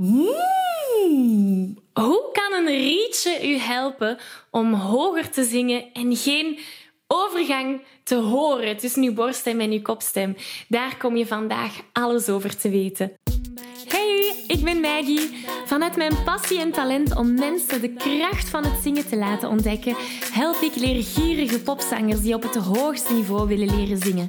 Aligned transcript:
Mm. 0.00 1.76
Hoe 1.92 2.28
kan 2.32 2.52
een 2.52 2.66
rietje 2.66 3.48
u 3.48 3.56
helpen 3.58 4.18
om 4.50 4.74
hoger 4.74 5.30
te 5.30 5.44
zingen 5.44 5.92
en 5.92 6.16
geen 6.16 6.58
overgang 7.06 7.82
te 8.02 8.14
horen 8.14 8.76
tussen 8.76 9.02
uw 9.02 9.12
borststem 9.12 9.60
en 9.60 9.70
uw 9.70 9.82
kopstem? 9.82 10.36
Daar 10.68 10.96
kom 10.96 11.16
je 11.16 11.26
vandaag 11.26 11.72
alles 11.92 12.28
over 12.28 12.56
te 12.56 12.68
weten. 12.68 13.12
Hey, 13.88 14.44
ik 14.46 14.64
ben 14.64 14.80
Maggie. 14.80 15.44
Vanuit 15.66 15.96
mijn 15.96 16.22
passie 16.24 16.60
en 16.60 16.72
talent 16.72 17.16
om 17.16 17.34
mensen 17.34 17.80
de 17.80 17.92
kracht 17.92 18.48
van 18.48 18.64
het 18.64 18.82
zingen 18.82 19.08
te 19.08 19.16
laten 19.16 19.48
ontdekken, 19.48 19.94
help 20.32 20.60
ik 20.60 20.74
leergierige 20.74 21.60
popzangers 21.60 22.20
die 22.20 22.34
op 22.34 22.42
het 22.42 22.54
hoogste 22.54 23.12
niveau 23.12 23.48
willen 23.48 23.76
leren 23.76 23.98
zingen. 23.98 24.28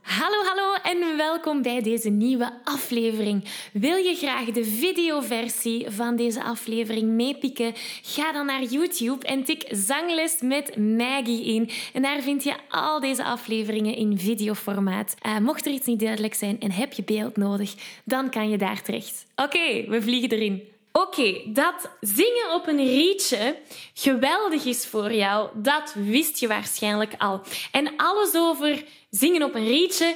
En 0.91 1.17
welkom 1.17 1.61
bij 1.61 1.81
deze 1.81 2.09
nieuwe 2.09 2.51
aflevering. 2.63 3.43
Wil 3.73 3.95
je 3.95 4.15
graag 4.15 4.45
de 4.45 4.63
videoversie 4.65 5.89
van 5.89 6.15
deze 6.15 6.43
aflevering 6.43 7.09
meepikken? 7.09 7.73
Ga 8.01 8.31
dan 8.31 8.45
naar 8.45 8.63
YouTube 8.63 9.25
en 9.25 9.43
tik 9.43 9.63
Zangles 9.69 10.41
met 10.41 10.77
Maggie 10.77 11.45
in. 11.45 11.69
En 11.93 12.01
daar 12.01 12.21
vind 12.21 12.43
je 12.43 12.55
al 12.69 12.99
deze 12.99 13.23
afleveringen 13.23 13.95
in 13.95 14.19
videoformaat. 14.19 15.15
Uh, 15.25 15.37
mocht 15.37 15.65
er 15.65 15.71
iets 15.71 15.87
niet 15.87 15.99
duidelijk 15.99 16.33
zijn 16.33 16.59
en 16.59 16.71
heb 16.71 16.93
je 16.93 17.03
beeld 17.03 17.37
nodig, 17.37 17.73
dan 18.03 18.29
kan 18.29 18.49
je 18.49 18.57
daar 18.57 18.81
terecht. 18.81 19.25
Oké, 19.35 19.85
we 19.87 20.01
vliegen 20.01 20.29
erin. 20.29 20.63
Oké, 20.91 21.41
dat 21.45 21.89
zingen 22.01 22.53
op 22.53 22.67
een 22.67 22.85
rietje 22.85 23.55
geweldig 23.93 24.65
is 24.65 24.85
voor 24.87 25.13
jou, 25.13 25.49
dat 25.53 25.93
wist 25.93 26.39
je 26.39 26.47
waarschijnlijk 26.47 27.13
al. 27.17 27.41
En 27.71 27.93
alles 27.97 28.35
over 28.35 28.83
zingen 29.11 29.43
op 29.43 29.55
een 29.55 29.67
rietje 29.67 30.15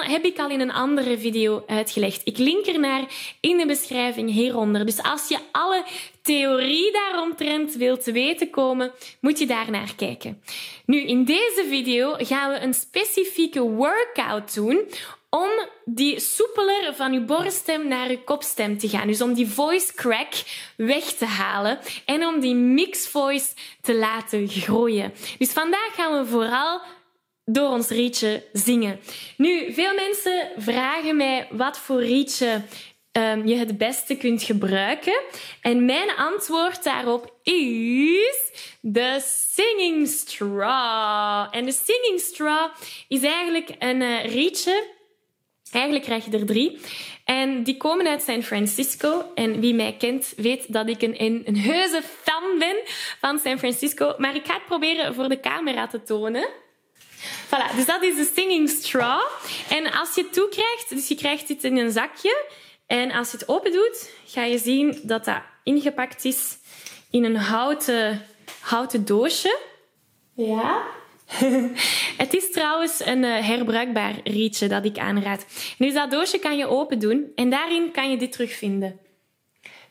heb 0.00 0.24
ik 0.24 0.38
al 0.38 0.50
in 0.50 0.60
een 0.60 0.72
andere 0.72 1.18
video 1.18 1.64
uitgelegd. 1.66 2.20
Ik 2.24 2.38
link 2.38 2.66
ernaar 2.66 3.04
in 3.40 3.56
de 3.56 3.66
beschrijving 3.66 4.30
hieronder. 4.30 4.86
Dus 4.86 5.02
als 5.02 5.28
je 5.28 5.38
alle 5.52 5.84
theorie 6.22 6.92
daaromtrent 6.92 7.74
wilt 7.74 8.04
weten 8.04 8.50
komen, 8.50 8.92
moet 9.20 9.38
je 9.38 9.46
daar 9.46 9.70
naar 9.70 9.94
kijken. 9.96 10.42
Nu, 10.86 11.00
in 11.00 11.24
deze 11.24 11.64
video 11.68 12.14
gaan 12.18 12.50
we 12.50 12.58
een 12.58 12.74
specifieke 12.74 13.60
workout 13.60 14.54
doen 14.54 14.88
om 15.30 15.50
die 15.84 16.20
soepeler 16.20 16.94
van 16.94 17.12
je 17.12 17.20
borststem 17.20 17.88
naar 17.88 18.10
je 18.10 18.24
kopstem 18.24 18.78
te 18.78 18.88
gaan. 18.88 19.06
Dus 19.06 19.22
om 19.22 19.34
die 19.34 19.48
voice 19.48 19.94
crack 19.94 20.32
weg 20.76 21.04
te 21.04 21.26
halen 21.26 21.78
en 22.04 22.26
om 22.26 22.40
die 22.40 22.54
mix 22.54 23.08
voice 23.08 23.46
te 23.80 23.94
laten 23.94 24.48
groeien. 24.48 25.12
Dus 25.38 25.52
vandaag 25.52 25.94
gaan 25.94 26.18
we 26.18 26.30
vooral 26.30 26.80
door 27.44 27.68
ons 27.68 27.88
rietje 27.88 28.42
zingen. 28.52 29.00
Nu, 29.36 29.72
veel 29.72 29.94
mensen 29.94 30.48
vragen 30.56 31.16
mij 31.16 31.48
wat 31.50 31.78
voor 31.78 32.02
rietje 32.02 32.62
um, 33.12 33.46
je 33.46 33.56
het 33.56 33.78
beste 33.78 34.16
kunt 34.16 34.42
gebruiken. 34.42 35.20
En 35.60 35.84
mijn 35.84 36.10
antwoord 36.16 36.84
daarop 36.84 37.34
is 37.42 38.50
de 38.80 39.22
singing 39.24 40.08
straw. 40.08 41.48
En 41.50 41.64
de 41.64 41.72
singing 41.72 42.20
straw 42.20 42.70
is 43.08 43.22
eigenlijk 43.22 43.70
een 43.78 44.00
uh, 44.00 44.24
rietje 44.24 44.92
Eigenlijk 45.74 46.04
krijg 46.04 46.24
je 46.24 46.38
er 46.38 46.46
drie. 46.46 46.80
En 47.24 47.62
die 47.62 47.76
komen 47.76 48.06
uit 48.06 48.22
San 48.22 48.42
Francisco. 48.42 49.24
En 49.34 49.60
wie 49.60 49.74
mij 49.74 49.96
kent, 49.96 50.32
weet 50.36 50.72
dat 50.72 50.88
ik 50.88 51.02
een, 51.02 51.22
een, 51.22 51.42
een 51.44 51.58
heuse 51.58 52.02
fan 52.22 52.58
ben 52.58 52.76
van 53.20 53.38
San 53.38 53.58
Francisco. 53.58 54.14
Maar 54.18 54.34
ik 54.34 54.46
ga 54.46 54.54
het 54.54 54.64
proberen 54.64 55.14
voor 55.14 55.28
de 55.28 55.40
camera 55.40 55.86
te 55.86 56.02
tonen. 56.02 56.48
Voilà, 57.54 57.76
dus 57.76 57.86
dat 57.86 58.02
is 58.02 58.16
de 58.16 58.30
Singing 58.34 58.68
Straw. 58.68 59.20
En 59.68 59.92
als 59.92 60.14
je 60.14 60.22
het 60.22 60.32
toekrijgt, 60.32 60.88
dus 60.88 61.08
je 61.08 61.14
krijgt 61.14 61.48
dit 61.48 61.64
in 61.64 61.76
een 61.76 61.90
zakje. 61.90 62.46
En 62.86 63.12
als 63.12 63.30
je 63.30 63.36
het 63.36 63.48
open 63.48 63.72
doet, 63.72 64.10
ga 64.26 64.44
je 64.44 64.58
zien 64.58 65.00
dat 65.02 65.24
dat 65.24 65.42
ingepakt 65.62 66.24
is 66.24 66.58
in 67.10 67.24
een 67.24 67.36
houten, 67.36 68.26
houten 68.60 69.04
doosje. 69.04 69.58
Ja, 70.34 70.82
het 72.22 72.34
is 72.34 72.50
trouwens 72.50 73.06
een 73.06 73.22
uh, 73.22 73.46
herbruikbaar 73.46 74.14
rietje 74.24 74.68
dat 74.68 74.84
ik 74.84 74.98
aanraad. 74.98 75.46
Nu, 75.78 75.92
dat 75.92 76.10
doosje 76.10 76.38
kan 76.38 76.56
je 76.56 76.66
open 76.66 76.98
doen 76.98 77.32
en 77.34 77.50
daarin 77.50 77.90
kan 77.90 78.10
je 78.10 78.16
dit 78.16 78.32
terugvinden. 78.32 79.00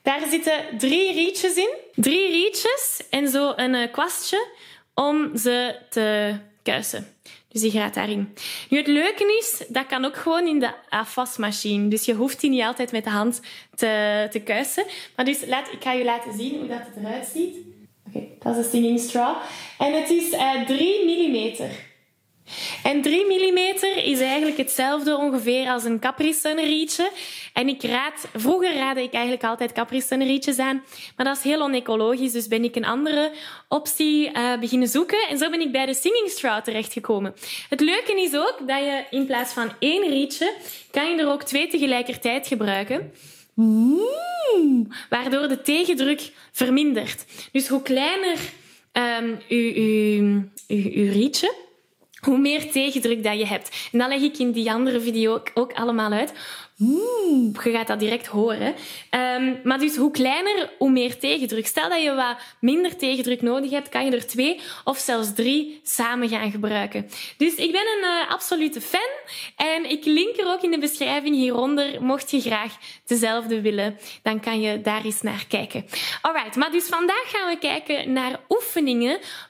Daar 0.02 0.22
zitten 0.30 0.78
drie 0.78 1.14
rietjes 1.14 1.56
in. 1.56 1.70
Drie 1.96 2.30
rietjes 2.32 3.04
en 3.10 3.28
zo 3.28 3.54
een 3.56 3.74
uh, 3.74 3.92
kwastje 3.92 4.48
om 4.94 5.38
ze 5.38 5.76
te 5.90 6.36
kuisen. 6.64 7.08
Dus 7.54 7.62
die 7.62 7.72
gaat 7.72 7.94
daarin. 7.94 8.34
Nu, 8.70 8.78
het 8.78 8.88
leuke 8.88 9.38
is, 9.40 9.66
dat 9.68 9.86
kan 9.86 10.06
ook 10.06 10.16
gewoon 10.16 10.48
in 10.48 10.60
de 10.60 10.74
afwasmachine. 10.90 11.88
Dus 11.88 12.06
je 12.06 12.14
hoeft 12.14 12.40
die 12.40 12.50
niet 12.50 12.62
altijd 12.62 12.92
met 12.92 13.04
de 13.04 13.10
hand 13.10 13.42
te, 13.76 14.28
te 14.32 14.40
kuisen. 14.40 14.86
Maar 15.16 15.26
dus, 15.26 15.46
laat, 15.46 15.72
ik 15.72 15.84
ga 15.84 15.92
je 15.92 16.04
laten 16.04 16.34
zien 16.34 16.60
hoe 16.60 16.68
dat 16.68 16.80
het 16.80 17.06
eruit 17.06 17.26
ziet. 17.34 17.58
Oké, 18.08 18.26
dat 18.40 18.58
is 18.58 18.66
een 18.66 18.72
singing 18.72 19.00
straw. 19.00 19.36
En 19.78 19.94
het 19.94 20.10
is 20.10 20.32
uh, 20.32 20.62
eh, 20.62 20.68
3 20.68 21.30
mm. 21.30 21.70
En 22.84 23.02
3 23.02 23.26
mm 23.26 23.58
is 24.04 24.20
eigenlijk 24.20 24.58
hetzelfde 24.58 25.18
ongeveer 25.18 25.68
als 25.68 25.84
een 25.84 26.00
Capri 26.00 26.34
Sun 26.34 26.60
rietje. 26.60 27.12
En 27.54 27.68
ik 27.68 27.84
raad, 27.84 28.28
vroeger 28.36 28.76
raadde 28.76 29.04
ik 29.04 29.14
eigenlijk 29.14 29.44
altijd 29.44 29.72
Capri 29.72 30.02
Sun 30.02 30.24
rietjes 30.24 30.60
aan. 30.60 30.84
Maar 31.16 31.26
dat 31.26 31.38
is 31.38 31.44
heel 31.44 31.62
onecologisch, 31.62 32.32
dus 32.32 32.48
ben 32.48 32.64
ik 32.64 32.76
een 32.76 32.86
andere 32.86 33.32
optie 33.68 34.32
uh, 34.32 34.60
beginnen 34.60 34.88
zoeken. 34.88 35.28
En 35.30 35.38
zo 35.38 35.50
ben 35.50 35.62
ik 35.62 35.72
bij 35.72 35.86
de 35.86 35.94
Singing 35.94 36.30
Straw 36.30 36.64
terechtgekomen. 36.64 37.34
Het 37.70 37.80
leuke 37.80 38.22
is 38.22 38.36
ook 38.36 38.58
dat 38.68 38.80
je 38.80 39.04
in 39.10 39.26
plaats 39.26 39.54
van 39.54 39.72
één 39.80 40.10
rietje, 40.10 40.54
kan 40.92 41.10
je 41.10 41.22
er 41.22 41.32
ook 41.32 41.44
twee 41.44 41.68
tegelijkertijd 41.68 42.48
gebruiken. 42.48 43.12
Mm, 43.54 44.88
waardoor 45.10 45.48
de 45.48 45.62
tegendruk 45.62 46.32
vermindert. 46.52 47.26
Dus 47.52 47.68
hoe 47.68 47.82
kleiner 47.82 48.38
um, 48.94 49.38
uw, 49.50 49.74
uw, 49.74 50.44
uw, 50.68 50.92
uw 50.94 51.12
rietje, 51.12 51.54
hoe 52.26 52.38
meer 52.38 52.72
tegendruk 52.72 53.24
dat 53.24 53.38
je 53.38 53.46
hebt. 53.46 53.90
En 53.92 54.00
dat 54.00 54.08
leg 54.08 54.22
ik 54.22 54.38
in 54.38 54.52
die 54.52 54.72
andere 54.72 55.02
video 55.02 55.42
ook, 55.54 55.74
allemaal 55.74 56.12
uit. 56.12 56.34
Oeh, 56.80 57.64
je 57.64 57.72
gaat 57.72 57.88
dat 57.88 58.00
direct 58.00 58.28
horen. 58.28 58.76
Um, 59.38 59.60
maar 59.64 59.80
dus 59.80 59.96
hoe 59.96 60.12
kleiner, 60.12 60.70
hoe 60.78 60.92
meer 60.92 61.18
tegendruk. 61.18 61.68
Stel 61.68 61.90
dat 61.90 62.02
je 62.02 62.14
wat 62.14 62.38
minder 62.60 62.98
tegendruk 62.98 63.42
nodig 63.42 63.72
hebt, 63.72 63.90
kan 63.90 64.06
je 64.06 64.12
er 64.12 64.28
twee 64.28 64.60
of 64.84 64.98
zelfs 64.98 65.34
drie 65.34 65.80
samen 65.84 66.30
gaan 66.30 66.52
gebruiken. 66.52 67.10
Dus 67.38 67.56
ik 67.56 67.72
ben 67.72 67.82
een 67.82 68.04
uh, 68.04 68.32
absolute 68.32 68.82
fan 68.82 69.10
en 69.56 69.90
ik 69.90 70.06
link 70.06 70.38
er 70.38 70.48
ook 70.48 70.62
in 70.62 70.72
de 70.72 70.80
beschrijving 70.80 71.36
hieronder. 71.36 72.04
Mocht 72.04 72.32
je 72.32 72.42
graag 72.42 72.78
dezelfde 73.06 73.62
willen, 73.62 73.98
dan 74.24 74.40
kan 74.40 74.62
je 74.62 74.82
daar 74.82 75.06
eens 75.06 75.22
naar 75.22 75.46
kijken. 75.48 75.86
Alright, 76.22 76.56
maar 76.56 76.72
dus 76.72 76.86
vandaag 76.86 77.24
gaan 77.26 77.50
we 77.50 77.58
kijken 77.58 78.14
naar 78.14 78.40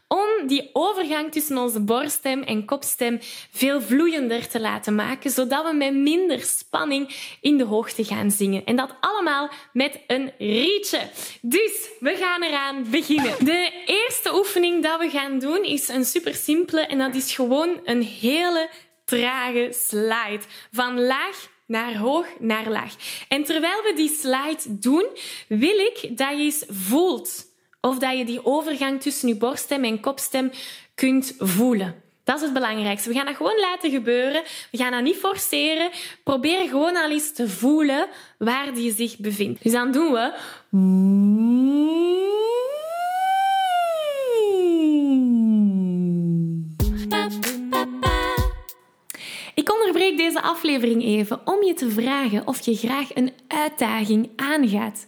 om 0.07 0.47
die 0.47 0.69
overgang 0.73 1.31
tussen 1.31 1.57
onze 1.57 1.79
borststem 1.79 2.41
en 2.41 2.66
kopstem 2.66 3.20
veel 3.52 3.81
vloeiender 3.81 4.47
te 4.47 4.59
laten 4.59 4.96
maken, 4.96 5.31
zodat 5.31 5.66
we 5.66 5.73
met 5.73 5.93
minder 5.93 6.41
spanning 6.41 7.16
in 7.41 7.58
de 7.58 7.64
hoogte 7.64 8.03
gaan 8.03 8.31
zingen. 8.31 8.66
En 8.66 8.75
dat 8.75 8.96
allemaal 8.99 9.49
met 9.73 9.99
een 10.08 10.31
rietje. 10.37 11.09
Dus 11.41 11.90
we 11.99 12.16
gaan 12.16 12.43
eraan 12.43 12.85
beginnen. 12.90 13.46
De 13.46 13.84
eerste 13.85 14.35
oefening 14.35 14.84
dat 14.84 14.99
we 14.99 15.09
gaan 15.09 15.40
doen 15.40 15.64
is 15.64 15.87
een 15.87 16.05
super 16.05 16.35
simpele 16.35 16.81
en 16.81 16.97
dat 16.97 17.16
is 17.16 17.35
gewoon 17.35 17.79
een 17.84 18.02
hele 18.02 18.69
trage 19.05 19.69
slide. 19.72 20.41
Van 20.72 21.02
laag 21.02 21.52
naar 21.66 21.97
hoog 21.97 22.28
naar 22.40 22.69
laag. 22.69 22.96
En 23.28 23.43
terwijl 23.43 23.81
we 23.84 23.93
die 23.96 24.17
slide 24.19 24.79
doen, 24.79 25.05
wil 25.47 25.79
ik 25.79 26.17
dat 26.17 26.37
je 26.37 26.66
voelt 26.69 27.52
of 27.85 27.97
dat 27.97 28.18
je 28.18 28.26
die 28.26 28.46
overgang 28.46 29.02
tussen 29.02 29.28
je 29.28 29.35
borststem 29.35 29.84
en 29.84 30.00
kopstem 30.00 30.52
kunt 30.96 31.35
voelen. 31.38 31.96
Dat 32.24 32.35
is 32.35 32.41
het 32.41 32.53
belangrijkste. 32.53 33.09
We 33.09 33.16
gaan 33.16 33.26
dat 33.26 33.35
gewoon 33.35 33.59
laten 33.59 33.91
gebeuren. 33.91 34.44
We 34.72 34.78
gaan 34.78 34.91
dat 34.91 35.02
niet 35.02 35.16
forceren. 35.16 35.90
Probeer 36.24 36.68
gewoon 36.68 36.96
al 36.96 37.09
eens 37.09 37.34
te 37.34 37.50
voelen 37.50 38.08
waar 38.38 38.74
die 38.74 38.94
zich 38.94 39.18
bevindt. 39.18 39.64
Dus 39.64 39.72
dan 39.72 39.91
doen 39.91 40.12
we. 40.12 40.34
Ik 49.56 49.74
onderbreek 49.74 50.18
deze 50.18 50.41
aflevering 50.41 51.03
even 51.03 51.41
om 51.46 51.64
je 51.64 51.74
te 51.74 51.90
vragen 51.90 52.47
of 52.47 52.66
je 52.66 52.76
graag 52.76 53.16
een 53.16 53.32
uitdaging 53.47 54.29
aangaat. 54.36 55.08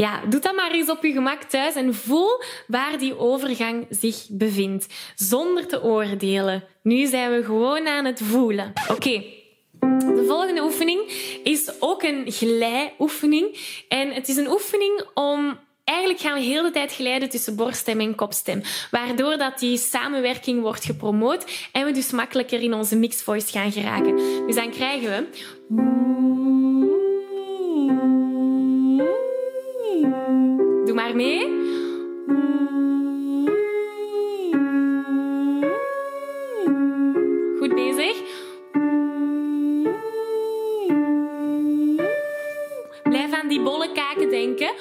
Ja, 0.00 0.20
doe 0.28 0.40
dat 0.40 0.54
maar 0.54 0.70
eens 0.70 0.90
op 0.90 1.02
je 1.04 1.12
gemak 1.12 1.42
thuis 1.42 1.74
en 1.74 1.94
voel 1.94 2.42
waar 2.66 2.98
die 2.98 3.18
overgang 3.18 3.86
zich 3.90 4.26
bevindt, 4.28 4.86
zonder 5.14 5.66
te 5.66 5.82
oordelen. 5.82 6.64
Nu 6.82 7.06
zijn 7.06 7.32
we 7.32 7.44
gewoon 7.44 7.86
aan 7.86 8.04
het 8.04 8.20
voelen. 8.22 8.72
Oké. 8.88 9.22
De 9.80 10.24
volgende 10.26 10.62
oefening 10.62 11.00
is 11.42 11.72
ook 11.78 12.02
een 12.02 12.24
glijoefening. 12.26 13.58
En 13.88 14.12
het 14.12 14.28
is 14.28 14.36
een 14.36 14.50
oefening 14.50 15.02
om 15.14 15.58
Eigenlijk 15.84 16.20
gaan 16.20 16.34
we 16.34 16.40
heel 16.40 16.62
de 16.62 16.70
tijd 16.70 16.92
glijden 16.92 17.28
tussen 17.28 17.56
borststem 17.56 18.00
en 18.00 18.14
kopstem, 18.14 18.62
waardoor 18.90 19.36
dat 19.36 19.58
die 19.58 19.78
samenwerking 19.78 20.60
wordt 20.60 20.84
gepromoot 20.84 21.68
en 21.72 21.84
we 21.84 21.92
dus 21.92 22.10
makkelijker 22.10 22.60
in 22.60 22.74
onze 22.74 22.96
mixed 22.96 23.22
voice 23.22 23.50
gaan 23.50 23.72
geraken. 23.72 24.16
Dus 24.46 24.54
dan 24.54 24.70
krijgen 24.70 25.08
we 25.08 26.39
bolle 43.70 43.92
kaken 43.92 44.30
denken. 44.30 44.74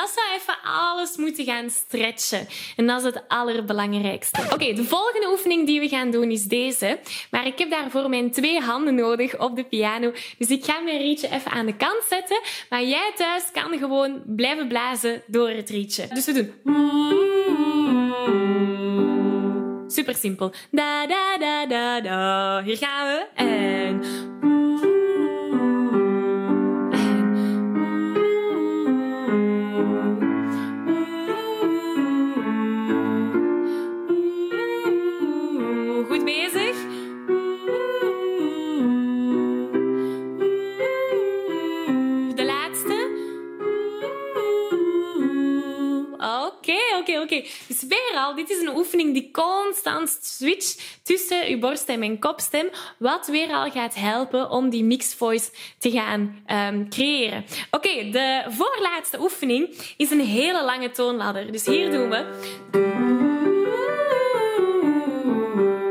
Dat 0.00 0.10
zou 0.14 0.26
even 0.34 0.54
alles 0.62 1.16
moeten 1.16 1.44
gaan 1.44 1.70
stretchen. 1.70 2.48
En 2.76 2.86
dat 2.86 2.98
is 2.98 3.04
het 3.04 3.22
allerbelangrijkste. 3.28 4.42
Oké, 4.52 4.72
de 4.72 4.84
volgende 4.84 5.28
oefening 5.30 5.66
die 5.66 5.80
we 5.80 5.88
gaan 5.88 6.10
doen 6.10 6.30
is 6.30 6.44
deze. 6.44 6.98
Maar 7.30 7.46
ik 7.46 7.58
heb 7.58 7.70
daarvoor 7.70 8.08
mijn 8.08 8.30
twee 8.30 8.60
handen 8.60 8.94
nodig 8.94 9.38
op 9.38 9.56
de 9.56 9.64
piano. 9.64 10.12
Dus 10.38 10.48
ik 10.48 10.64
ga 10.64 10.80
mijn 10.80 10.98
rietje 10.98 11.30
even 11.30 11.50
aan 11.50 11.66
de 11.66 11.76
kant 11.76 12.02
zetten. 12.08 12.40
Maar 12.70 12.84
jij 12.84 13.12
thuis 13.16 13.44
kan 13.52 13.78
gewoon 13.78 14.22
blijven 14.26 14.68
blazen 14.68 15.22
door 15.26 15.48
het 15.48 15.70
rietje. 15.70 16.06
Dus 16.14 16.24
we 16.24 16.32
doen... 16.32 16.52
Super 19.90 20.14
simpel. 20.14 20.52
Da, 20.70 21.06
da, 21.06 21.38
da, 21.38 21.66
da, 21.66 22.00
da. 22.00 22.62
Hier 22.62 22.76
gaan 22.76 23.06
we. 23.06 23.26
En... 23.34 24.37
Dus 47.66 47.82
weer 47.88 48.12
al, 48.14 48.34
dit 48.34 48.50
is 48.50 48.60
een 48.60 48.76
oefening 48.76 49.12
die 49.12 49.30
constant 49.30 50.18
switcht 50.22 50.82
tussen 51.02 51.50
je 51.50 51.58
borststem 51.58 52.02
en 52.02 52.18
kopstem, 52.18 52.68
wat 52.98 53.26
weer 53.26 53.52
al 53.52 53.70
gaat 53.70 53.94
helpen 53.94 54.50
om 54.50 54.70
die 54.70 54.84
mixed 54.84 55.14
voice 55.14 55.50
te 55.78 55.90
gaan 55.90 56.44
um, 56.52 56.90
creëren. 56.90 57.44
Oké, 57.70 58.10
de 58.10 58.44
voorlaatste 58.48 59.20
oefening 59.20 59.76
is 59.96 60.10
een 60.10 60.20
hele 60.20 60.64
lange 60.64 60.90
toonladder. 60.90 61.52
Dus 61.52 61.66
hier 61.66 61.90
doen 61.90 62.10
we... 62.10 62.16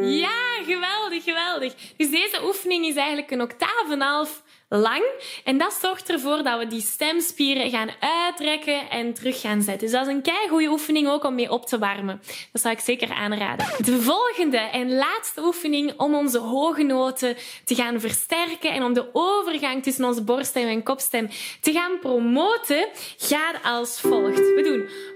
Ja, 0.06 0.64
geweldig, 0.66 1.24
geweldig. 1.24 1.74
Dus 1.98 2.10
deze 2.10 2.40
oefening 2.44 2.86
is 2.86 2.96
eigenlijk 2.96 3.32
een 3.32 3.42
octaaf 3.42 3.90
en 3.90 4.02
half 4.02 4.44
lang. 4.70 5.04
En 5.44 5.58
dat 5.58 5.78
zorgt 5.82 6.10
ervoor 6.10 6.44
dat 6.44 6.60
we 6.60 6.68
die 6.68 6.82
stemspieren 6.82 7.70
gaan 7.70 7.90
uitrekken 8.00 8.90
en 8.90 9.14
terug 9.14 9.42
gaan 9.42 9.62
zetten. 9.62 9.88
Dus 9.88 9.92
dat 9.92 10.08
is 10.08 10.14
een 10.14 10.22
kei 10.22 10.48
goede 10.48 10.68
oefening 10.68 11.08
ook 11.08 11.24
om 11.24 11.36
mee 11.36 11.52
op 11.52 11.66
te 11.66 11.78
warmen. 11.78 12.22
Dat 12.52 12.62
zou 12.62 12.74
ik 12.74 12.80
zeker 12.80 13.10
aanraden. 13.10 13.66
De 13.78 14.02
volgende 14.02 14.58
en 14.58 14.96
laatste 14.96 15.42
oefening 15.42 15.94
om 15.98 16.16
onze 16.16 16.40
hoge 16.40 16.84
noten 16.84 17.36
te 17.64 17.76
gaan 17.76 18.00
versterken 18.00 18.72
en 18.72 18.84
om 18.84 18.94
de 18.94 19.10
overgang 19.14 19.84
tussen 19.84 20.06
onze 20.06 20.24
borststem 20.24 20.68
en 20.68 20.84
kopstem 20.84 21.30
te 21.62 21.72
gaan 21.72 22.00
promoten, 22.00 22.88
gaat 23.18 23.64
als 23.64 24.00
volgt. 24.00 24.38
We 24.38 24.62
doen 24.64 25.14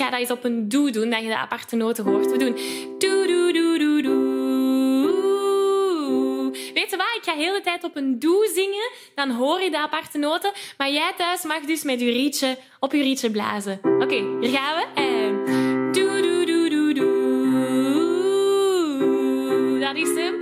ga 0.00 0.10
dat 0.10 0.20
eens 0.20 0.30
op 0.30 0.44
een 0.44 0.68
doe 0.68 0.90
doen, 0.90 1.10
dat 1.10 1.20
je 1.20 1.26
de 1.26 1.36
aparte 1.36 1.76
noten 1.76 2.04
hoort. 2.04 2.30
We 2.30 2.38
doen 2.38 2.56
doe, 2.98 3.26
doe, 3.26 3.52
doe, 3.52 3.78
doe, 3.78 4.02
doe. 4.02 4.30
Weet 6.74 6.90
je 6.90 6.96
wat? 6.96 7.06
Ik 7.16 7.22
ga 7.22 7.34
de 7.34 7.40
hele 7.40 7.60
tijd 7.60 7.84
op 7.84 7.96
een 7.96 8.18
doe 8.18 8.50
zingen. 8.54 8.90
Dan 9.14 9.30
hoor 9.30 9.60
je 9.60 9.70
de 9.70 9.78
aparte 9.78 10.18
noten. 10.18 10.52
Maar 10.78 10.90
jij 10.90 11.12
thuis 11.16 11.42
mag 11.42 11.60
dus 11.60 11.82
met 11.82 12.00
je 12.00 12.10
rietje 12.10 12.58
op 12.78 12.92
je 12.92 13.02
rietje 13.02 13.30
blazen. 13.30 13.80
Oké, 13.82 14.24
hier 14.40 14.50
gaan 14.50 14.76
we. 14.76 14.86
En 14.94 15.44
doe, 15.92 16.20
doe, 16.20 16.46
doe, 16.46 16.68
doe, 16.68 16.94
doe. 16.94 17.38
Dat 19.80 19.96
is 19.96 20.14
hem. 20.14 20.34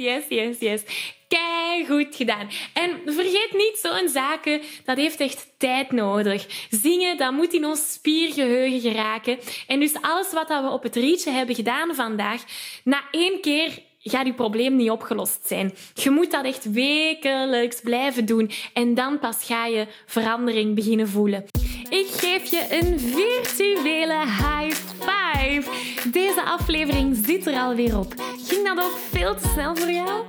Yes, 0.00 0.24
yes, 0.28 0.58
yes. 0.58 0.82
Kei 1.28 1.86
goed 1.86 2.16
gedaan. 2.16 2.48
En 2.74 2.90
vergeet 3.04 3.52
niet, 3.52 3.78
zo'n 3.82 4.08
zaken, 4.08 4.60
dat 4.84 4.96
heeft 4.96 5.20
echt 5.20 5.48
tijd 5.56 5.92
nodig. 5.92 6.66
Zingen, 6.70 7.16
dat 7.16 7.32
moet 7.32 7.52
in 7.52 7.64
ons 7.64 7.92
spiergeheugen 7.92 8.80
geraken. 8.80 9.38
En 9.66 9.80
dus 9.80 9.94
alles 10.00 10.32
wat 10.32 10.48
we 10.48 10.70
op 10.70 10.82
het 10.82 10.96
rietje 10.96 11.30
hebben 11.30 11.54
gedaan 11.54 11.94
vandaag, 11.94 12.42
na 12.84 13.02
één 13.10 13.40
keer 13.40 13.82
gaat 14.02 14.26
je 14.26 14.34
probleem 14.34 14.76
niet 14.76 14.90
opgelost 14.90 15.46
zijn. 15.46 15.74
Je 15.94 16.10
moet 16.10 16.30
dat 16.30 16.44
echt 16.44 16.70
wekelijks 16.70 17.80
blijven 17.80 18.24
doen 18.24 18.50
en 18.74 18.94
dan 18.94 19.18
pas 19.18 19.44
ga 19.44 19.66
je 19.66 19.86
verandering 20.06 20.74
beginnen 20.74 21.08
voelen. 21.08 21.44
Ik 21.90 22.06
geef 22.10 22.50
je 22.50 22.66
een 22.70 23.00
virtuele 23.00 24.18
high 24.18 24.76
five. 24.98 25.62
Deze 26.12 26.42
aflevering 26.44 27.22
zit 27.26 27.46
er 27.46 27.54
alweer 27.54 27.98
op. 27.98 28.14
Ging 28.46 28.66
dat 28.66 28.78
ook 28.84 28.96
veel 29.10 29.34
te 29.34 29.48
snel 29.52 29.76
voor 29.76 29.90
jou? 29.90 30.22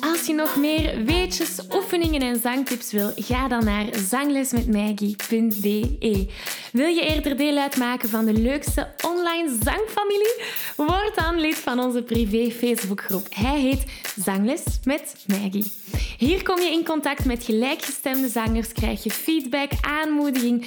Als 0.00 0.26
je 0.26 0.34
nog 0.34 0.56
meer 0.56 1.04
weetjes, 1.04 1.60
oefeningen 1.74 2.20
en 2.20 2.40
zangtips 2.40 2.92
wil, 2.92 3.12
ga 3.16 3.48
dan 3.48 3.64
naar 3.64 3.86
zanglesmetmaggie.be. 4.08 6.26
Wil 6.72 6.88
je 6.88 7.00
eerder 7.00 7.36
deel 7.36 7.56
uitmaken 7.56 8.08
van 8.08 8.24
de 8.24 8.32
leukste 8.32 8.88
online 9.06 9.56
zangfamilie? 9.62 10.42
Word 10.76 11.14
dan 11.14 11.40
lid 11.40 11.56
van 11.56 11.80
onze 11.80 12.02
privé 12.02 12.50
Facebookgroep. 12.50 13.26
Hij 13.30 13.60
heet 13.60 13.84
Zangles 14.24 14.62
met 14.84 15.14
Maggie. 15.26 15.72
Hier 16.18 16.42
kom 16.42 16.60
je 16.60 16.70
in 16.70 16.84
contact 16.84 17.24
met 17.24 17.44
gelijkgestemde 17.44 18.28
zangers, 18.28 18.72
krijg 18.72 19.02
je 19.02 19.10
feedback, 19.10 19.70
aanmoediging 19.80 20.66